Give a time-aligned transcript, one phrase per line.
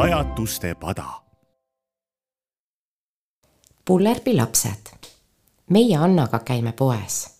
[0.00, 1.04] pajatuste pada.
[3.84, 5.08] Pullerbi lapsed.
[5.70, 7.30] meie Annaga käime poes.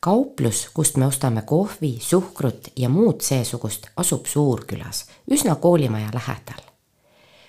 [0.00, 6.62] kauplus, kust me ostame kohvi, suhkrut ja muud seesugust, asub Suurkülas, üsna koolimaja lähedal.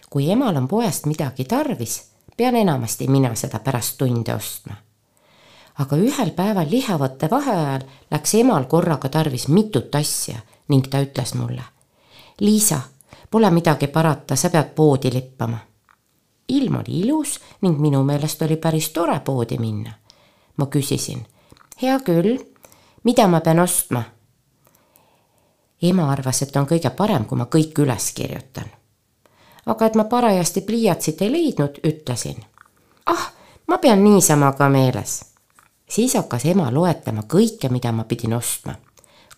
[0.09, 4.75] kui emal on poest midagi tarvis, pean enamasti mina seda pärast tunde ostma
[5.77, 11.63] aga ühel päeval lihavõtte vaheajal läks emal korraga tarvis mitut asja ning ta ütles mulle.
[12.39, 12.81] Liisa,
[13.31, 15.57] pole midagi parata, sa pead poodi lippama.
[16.47, 19.93] ilm oli ilus ning minu meelest oli päris tore poodi minna.
[20.57, 21.25] ma küsisin,
[21.81, 22.37] hea küll,
[23.03, 24.03] mida ma pean ostma?
[25.81, 28.69] ema arvas, et on kõige parem, kui ma kõik üles kirjutan.
[29.65, 32.45] aga et ma parajasti pliiatsit ei leidnud, ütlesin.
[33.05, 33.33] ah,
[33.67, 35.31] ma pean niisama ka meeles
[35.91, 38.75] siis hakkas ema loetlema kõike, mida ma pidin ostma.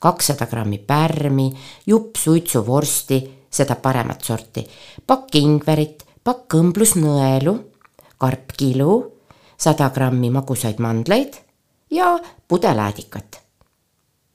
[0.04, 1.46] kakssada grammi pärmi,
[1.88, 4.64] jupp suitsuvorsti, seda paremat sorti,
[5.08, 7.54] pakk ingverit, pakk õmblusnõelu,
[8.18, 8.96] karp kilu,
[9.58, 11.38] sada grammi magusaid mandleid
[11.94, 13.42] ja pudel äädikat.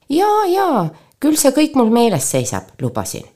[0.08, 0.68] ja, ja
[1.20, 3.26] küll see kõik mul meeles seisab, lubasin.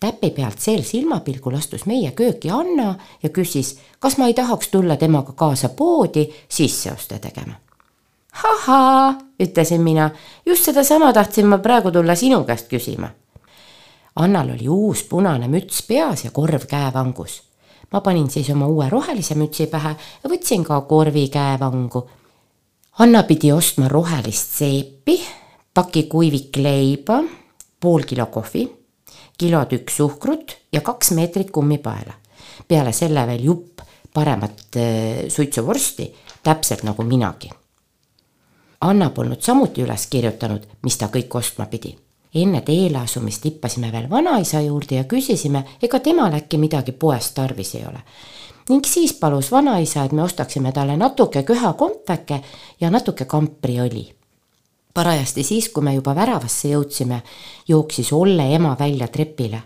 [0.00, 4.96] täpi pealt seel silmapilgul astus meie kööki Anna ja küsis, kas ma ei tahaks tulla
[4.96, 7.56] temaga kaasa poodi sisseoste tegema
[8.44, 10.10] ahhaa, ütlesin mina,
[10.46, 13.08] just sedasama tahtsin ma praegu tulla sinu käest küsima.
[14.18, 17.42] Annal oli uus punane müts peas ja korv käevangus.
[17.92, 22.02] ma panin siis oma uue rohelise mütsi pähe ja võtsin ka korvi käevangu.
[22.98, 25.20] Anna pidi ostma rohelist seepi,
[25.74, 27.22] paki kuivikleiba,
[27.80, 28.66] pool kilo kohvi,
[29.38, 32.12] kilo tükk suhkrut ja kaks meetrit kummipaela.
[32.68, 33.80] peale selle veel jupp
[34.14, 37.50] paremat äh, suitsuvorsti, täpselt nagu minagi
[38.80, 41.96] Anna polnud samuti üles kirjutanud, mis ta kõik ostma pidi.
[42.42, 47.74] Enne teele asumist tippasime veel vanaisa juurde ja küsisime, ega temal äkki midagi poest tarvis
[47.74, 48.02] ei ole.
[48.68, 52.40] ning siis palus vanaisa, et me ostaksime talle natuke köhakompveke
[52.80, 54.14] ja natuke kampriõli.
[54.94, 57.22] parajasti siis, kui me juba väravasse jõudsime,
[57.68, 59.62] jooksis Olle ema välja trepile.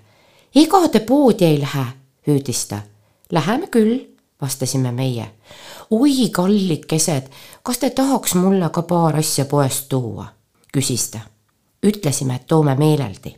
[0.55, 1.87] ega te poodi ei lähe,
[2.27, 2.83] hüüdis ta.
[3.31, 3.99] Läheme küll,
[4.41, 5.31] vastasime meie
[5.93, 7.29] oi, kallikesed,
[7.63, 10.27] kas te tahaks mulle ka paar asja poest tuua?
[10.73, 11.21] küsis ta.
[11.83, 13.37] Ütlesime, et toome meeleldi.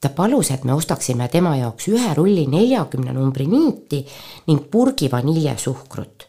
[0.00, 4.04] ta palus, et me ostaksime tema jaoks ühe rulli neljakümne numbri niiti
[4.46, 6.26] ning purgi vaniljesuhkrut.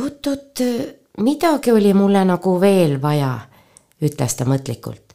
[0.00, 0.60] oot-oot,
[1.18, 3.38] midagi oli mulle nagu veel vaja,
[4.02, 5.14] ütles ta mõtlikult.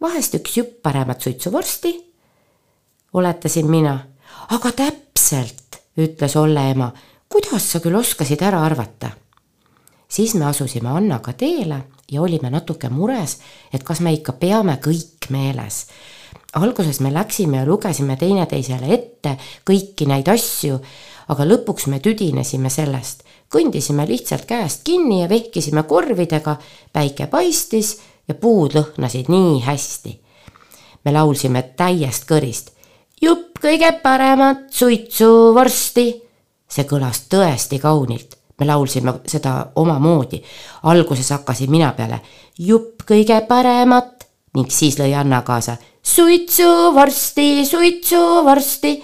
[0.00, 1.94] vahest üks jupp paremat suitsuvorsti?
[3.12, 3.98] oletasin mina.
[4.50, 6.92] aga täpselt, ütles Olle ema
[7.30, 9.10] kuidas sa küll oskasid ära arvata?
[10.10, 13.38] siis me asusime Annaga teele ja olime natuke mures,
[13.72, 15.86] et kas me ikka peame kõik meeles.
[16.52, 20.80] alguses me läksime ja lugesime teineteisele ette kõiki neid asju,
[21.28, 26.56] aga lõpuks me tüdinesime sellest, kõndisime lihtsalt käest kinni ja vehkisime korvidega,
[26.92, 30.18] päike paistis ja puud lõhnasid nii hästi.
[31.04, 32.70] me laulsime täiest kõrist.
[33.22, 36.30] jupp kõige paremat suitsu vorsti
[36.70, 40.42] see kõlas tõesti kaunilt, me laulsime seda omamoodi.
[40.82, 42.20] alguses hakkasin mina peale
[42.58, 49.02] jupp kõige paremat ning siis lõi Anna kaasa suitsu vorsti, suitsu vorsti.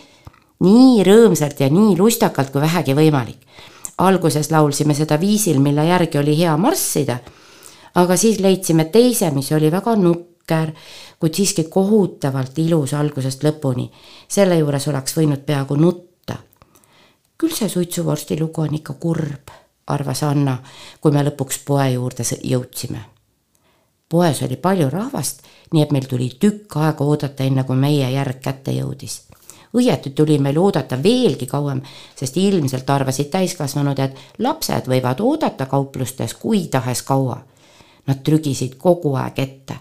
[0.56, 3.38] nii rõõmsalt ja nii lustakalt kui vähegi võimalik.
[3.98, 7.18] alguses laulsime seda viisil, mille järgi oli hea marssida.
[7.94, 10.72] aga siis leidsime teise, mis oli väga nukker,
[11.18, 13.90] kuid siiski kohutavalt ilus algusest lõpuni.
[14.28, 16.05] selle juures oleks võinud peaaegu nutta
[17.38, 19.52] küll see suitsuvorsti lugu on ikka kurb,
[19.86, 20.56] arvas Anna,
[21.00, 23.00] kui me lõpuks poe juurde jõudsime.
[24.08, 25.42] poes oli palju rahvast,
[25.72, 29.22] nii et meil tuli tükk aega oodata, enne kui meie järg kätte jõudis.
[29.74, 31.82] õieti tuli meil oodata veelgi kauem,
[32.16, 37.42] sest ilmselt arvasid täiskasvanud, et lapsed võivad oodata kauplustes kui tahes kaua.
[38.06, 39.74] Nad trügisid kogu aeg ette.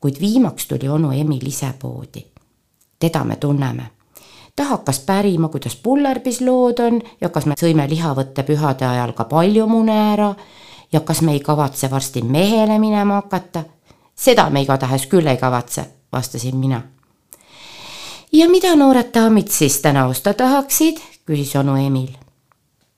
[0.00, 2.26] kuid viimaks tuli onu Emil ise poodi.
[2.98, 3.97] teda me tunneme
[4.58, 9.66] ta hakkas pärima, kuidas Pullerbis lood on ja kas me sõime lihavõttepühade ajal ka palju
[9.70, 10.32] mune ära
[10.92, 13.62] ja kas me ei kavatse varsti mehele minema hakata.
[14.14, 16.82] seda me igatahes küll ei kavatse, vastasin mina.
[18.32, 22.10] ja mida noored daamid siis täna osta tahaksid, küsis onu Emil.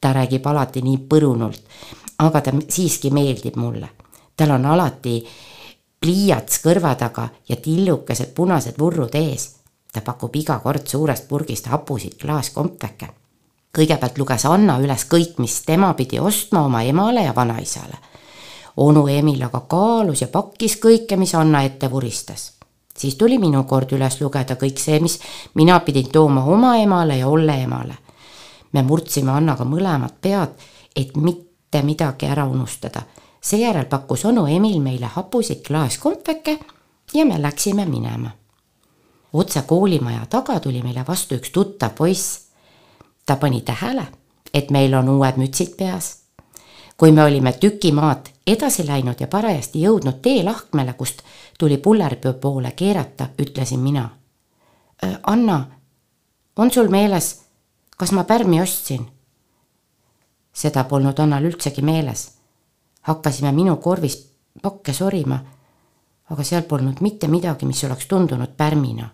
[0.00, 1.60] ta räägib alati nii põrunult,
[2.18, 3.88] aga ta siiski meeldib mulle.
[4.36, 5.26] tal on alati
[6.00, 9.59] pliiats kõrva taga ja tillukesed punased vurrud ees
[9.92, 13.08] ta pakub iga kord suurest purgist hapusid klaaskompveke.
[13.78, 17.98] kõigepealt luges Anna üles kõik, mis tema pidi ostma oma emale ja vanaisale.
[18.76, 22.52] onu Emil aga kaalus ja pakkis kõike, mis Anna ette vuristas.
[22.96, 25.20] siis tuli minu kord üles lugeda kõik see, mis
[25.54, 27.94] mina pidin tooma oma emale ja Olle emale.
[28.72, 30.48] me murdsime Annaga mõlemad pead,
[30.96, 33.02] et mitte midagi ära unustada.
[33.40, 36.58] seejärel pakkus onu Emil meile hapusid klaaskompveke
[37.14, 38.39] ja me läksime minema.
[39.32, 42.48] Otse koolimaja taga tuli meile vastu üks tuttav poiss.
[43.26, 44.06] ta pani tähele,
[44.54, 46.18] et meil on uued mütsid peas.
[46.96, 51.22] kui me olime tüki maad edasi läinud ja parajasti jõudnud teelahkmele, kust
[51.58, 54.08] tuli Pullerpuu poole keerata, ütlesin mina.
[55.22, 55.66] Anna,
[56.56, 57.40] on sul meeles,
[57.96, 59.06] kas ma pärmi ostsin?
[60.52, 62.32] seda polnud Annal üldsegi meeles.
[63.00, 64.16] hakkasime minu korvis
[64.62, 65.38] pakke sorima,
[66.30, 69.08] aga seal polnud mitte midagi, mis oleks tundunud pärmina.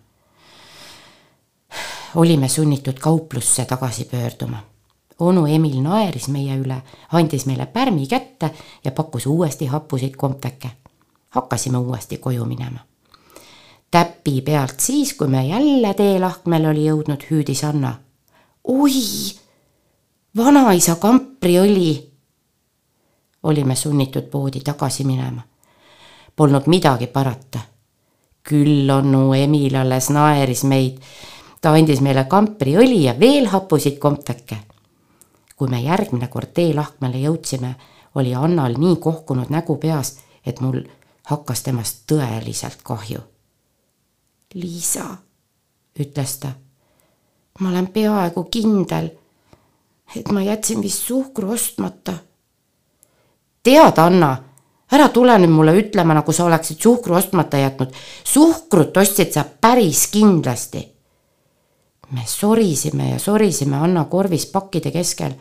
[2.15, 4.63] Olime sunnitud kauplusse tagasi pöörduma
[5.19, 6.81] onu Emil naeris meie üle,
[7.13, 8.51] andis meile pärmi kätte
[8.83, 10.69] ja pakkus uuesti hapuseid kompveke.
[11.29, 12.79] hakkasime uuesti koju minema.
[13.91, 17.95] täpi pealt siis, kui me jälle teelahkmele oli jõudnud, hüüdis Anna.
[18.63, 18.91] oi,
[20.37, 22.11] vanaisa kampriõli.
[23.43, 25.41] olime sunnitud poodi tagasi minema.
[26.35, 27.59] Polnud midagi parata.
[28.49, 30.99] küll onu Emil alles naeris meid.
[31.67, 34.61] Ta andis meile kampriõli ja veel hapusid kompveke
[35.57, 37.73] kui me järgmine kord teelahkmele jõudsime,
[38.15, 40.83] oli Annal nii kohkunud nägu peas, et mul
[41.31, 43.23] hakkas temast tõeliselt kahju.
[44.53, 45.07] Liisa,
[45.99, 46.53] ütles ta,
[47.59, 49.09] ma olen peaaegu kindel,
[50.15, 52.13] et ma jätsin vist suhkru ostmata.
[53.63, 54.37] tead, Anna,
[54.91, 57.93] ära tule nüüd mulle ütlema, nagu sa oleksid suhkru ostmata jätnud.
[58.23, 60.96] suhkrut ostsid sa päris kindlasti.
[62.11, 65.33] Me sorisime ja sorisime Anna korvis pakkide keskel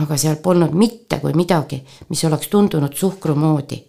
[0.00, 3.82] aga seal polnud mitte kui midagi, mis oleks tundunud suhkru moodi.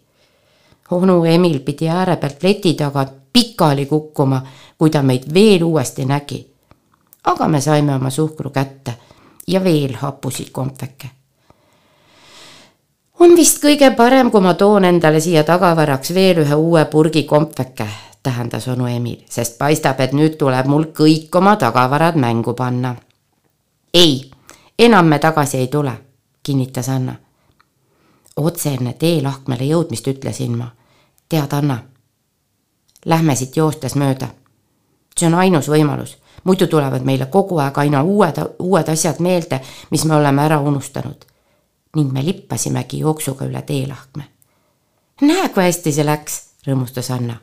[0.92, 4.42] onu Emil pidi ääre pealt leti taga pikali kukkuma,
[4.78, 6.48] kui ta meid veel uuesti nägi.
[7.24, 8.94] aga me saime oma suhkru kätte
[9.48, 11.08] ja veel hapusid kompveke.
[13.20, 17.88] on vist kõige parem, kui ma toon endale siia tagavaraks veel ühe uue purgi kompveke,
[18.24, 22.96] tähendas onu Emil, sest paistab, et nüüd tuleb mul kõik oma tagavarad mängu panna.
[23.94, 24.32] ei
[24.80, 25.92] enam me tagasi ei tule,
[26.44, 27.16] kinnitas Anna.
[28.36, 30.72] otse enne teelahkmele jõudmist ütlesin ma.
[31.30, 31.84] tead, Anna,
[33.06, 34.28] lähme siit joostes mööda.
[35.18, 39.62] see on ainus võimalus, muidu tulevad meile kogu aeg aina uued, uued asjad meelde,
[39.92, 41.26] mis me oleme ära unustanud.
[41.96, 44.24] ning me lippasimegi jooksuga üle teelahkme.
[45.22, 47.38] näe, kui hästi see läks, rõõmustas Anna.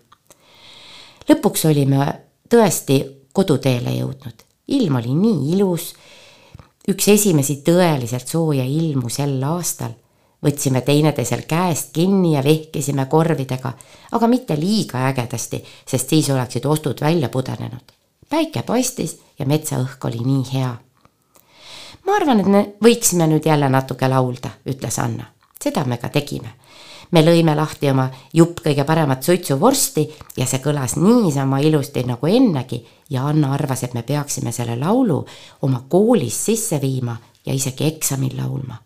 [1.30, 2.06] Lõpuks olime
[2.50, 3.00] tõesti
[3.32, 4.44] koduteele jõudnud,
[4.74, 5.92] ilm oli nii ilus
[6.90, 9.96] üks esimesi tõeliselt sooja ilmu sel aastal.
[10.40, 13.72] võtsime teineteisel käest kinni ja vehkisime korvidega,
[14.12, 17.92] aga mitte liiga ägedasti, sest siis oleksid ostud välja pudenenud.
[18.30, 20.76] päike paistis ja metsaõhk oli nii hea.
[22.06, 25.24] ma arvan, et me võiksime nüüd jälle natuke laulda, ütles Anna.
[25.62, 26.59] seda me ka tegime
[27.10, 32.80] me lõime lahti oma jupp kõige paremat suitsuvorsti ja see kõlas niisama ilusti nagu ennegi
[33.10, 35.24] ja Anna arvas, et me peaksime selle laulu
[35.66, 37.16] oma koolis sisse viima
[37.46, 38.76] ja isegi eksamil laulma.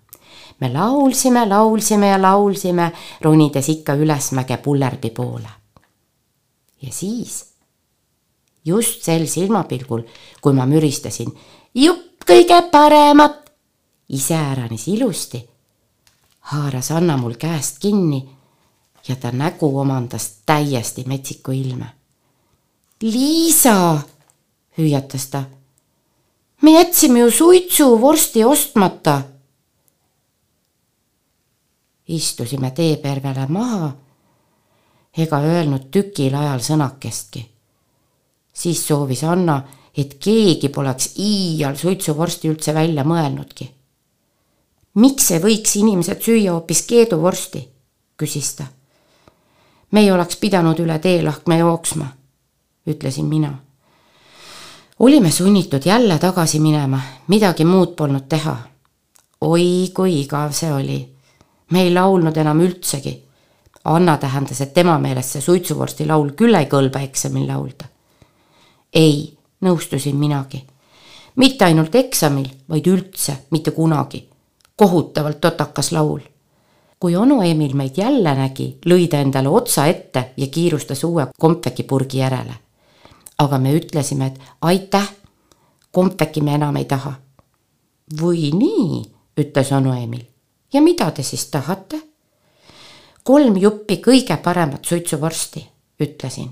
[0.61, 5.51] me laulsime, laulsime ja laulsime, ronides ikka ülesmäge Pullerbi poole.
[6.83, 7.45] ja siis,
[8.65, 10.03] just sel silmapilgul,
[10.41, 11.33] kui ma müristasin
[11.75, 13.51] jupp kõige paremat,
[14.09, 15.54] iseäranis ilusti
[16.45, 18.29] haaras Anna mul käest kinni
[19.09, 21.87] ja ta nägu omandas täiesti metsiku ilme.
[23.03, 24.01] Liisa,
[24.79, 25.43] hüüatas ta.
[26.63, 29.23] me jätsime ju suitsuvorsti ostmata.
[32.09, 33.93] istusime teepervele maha
[35.17, 37.49] ega öelnud tükil ajal sõnakestki.
[38.53, 39.63] siis soovis Anna,
[39.97, 43.71] et keegi poleks iial suitsuvorsti üldse välja mõelnudki
[44.95, 47.63] miks ei võiks inimesed süüa hoopis keeduvorsti,
[48.17, 48.67] küsis ta.
[49.91, 52.07] me ei oleks pidanud üle teelahkme jooksma,
[52.87, 53.55] ütlesin mina.
[54.99, 58.57] olime sunnitud jälle tagasi minema, midagi muud polnud teha.
[59.41, 61.09] oi kui igav see oli.
[61.71, 63.21] me ei laulnud enam üldsegi.
[63.85, 67.85] Anna tähendas, et tema meelest see suitsuvorsti laul küll ei kõlba eksamil laulda.
[68.93, 70.65] ei, nõustusin minagi.
[71.37, 74.29] mitte ainult eksamil, vaid üldse mitte kunagi
[74.77, 76.21] kohutavalt totakas laul.
[77.01, 82.19] kui onu Emil meid jälle nägi, lõi ta endale otsa ette ja kiirustas uue kompvekipurgi
[82.19, 82.55] järele.
[83.39, 85.13] aga me ütlesime, et aitäh,
[85.93, 87.15] kompveki me enam ei taha.
[88.21, 89.03] või nii,
[89.41, 90.25] ütles onu Emil.
[90.73, 92.03] ja mida te siis tahate?
[93.23, 95.69] kolm juppi kõige paremat suitsuvorsti,
[96.01, 96.51] ütlesin.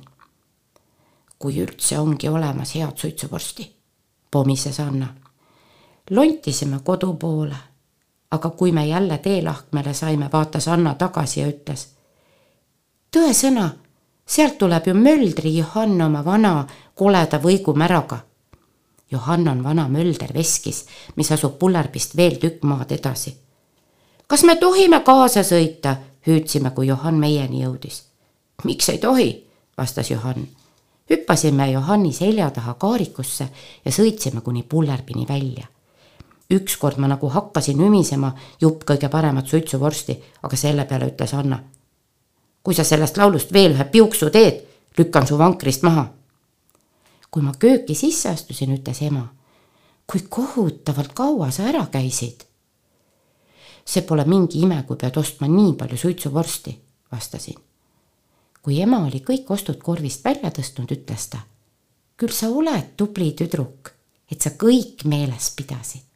[1.39, 3.73] kui üldse ongi olemas head suitsuvorsti,
[4.31, 5.15] pomises Anna.
[6.11, 7.72] lontisime kodu poole,
[8.33, 11.87] aga kui me jälle teelahkmele saime, vaatas Anna tagasi ja ütles.
[13.17, 13.71] tõesõna,
[14.27, 18.19] sealt tuleb ju möldri Johann oma vana koleda võigumäraga.
[19.11, 20.87] Johann on vana mölder veskis,
[21.17, 23.37] mis asub Pullerpist veel tükk maad edasi.
[24.27, 25.97] kas me tohime kaasa sõita?
[26.27, 28.03] hüüdsime, kui Johann meieni jõudis.
[28.65, 29.49] miks ei tohi?
[29.77, 30.49] vastas Johann
[31.13, 33.49] hüppasime Johanni selja taha kaarikusse
[33.85, 35.67] ja sõitsime kuni Pullerpini välja.
[36.53, 41.63] Ükskord ma nagu hakkasin ümisema jupp kõige paremat suitsuvorsti, aga selle peale ütles Anna.
[42.63, 44.63] kui sa sellest laulust veel ühe piuksu teed,
[44.99, 46.13] lükkan su vankrist maha.
[47.31, 49.27] kui ma kööki sisse astusin, ütles ema.
[50.07, 52.47] kui kohutavalt kaua sa ära käisid?
[53.85, 56.79] see pole mingi ime, kui pead ostma nii palju suitsuvorsti,
[57.13, 57.73] vastasin
[58.63, 61.43] kui ema oli kõik ostud korvist välja tõstnud, ütles ta.
[62.17, 63.91] küll sa oled tubli tüdruk,
[64.31, 66.07] et sa kõik meeles pidasid.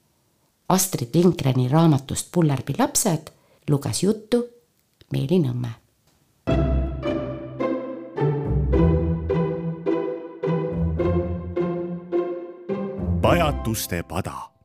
[0.69, 3.33] Astrid Lindgreni raamatust Pullerbi lapsed
[3.71, 4.45] luges juttu
[5.13, 5.87] Meeli Nõmme.
[13.67, 14.56] pajatuste pada